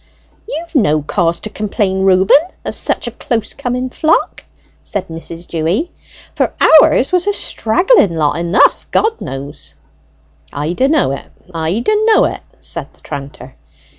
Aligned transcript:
"You've 0.49 0.73
no 0.73 1.03
cause 1.03 1.39
to 1.41 1.49
complain, 1.51 2.01
Reuben, 2.01 2.35
of 2.65 2.73
such 2.73 3.05
a 3.05 3.11
close 3.11 3.53
coming 3.53 3.91
flock," 3.91 4.45
said 4.81 5.09
Mrs. 5.09 5.45
Dewy; 5.45 5.91
"for 6.33 6.55
ours 6.81 7.11
was 7.11 7.27
a 7.27 7.33
straggling 7.33 8.15
lot 8.15 8.37
enough, 8.39 8.89
God 8.89 9.21
knows!" 9.21 9.75
"I 10.51 10.73
d'know 10.73 11.11
it, 11.11 11.31
I 11.53 11.81
d'know 11.81 12.25
it," 12.25 12.41
said 12.59 12.91
the 12.95 13.01
tranter. 13.01 13.53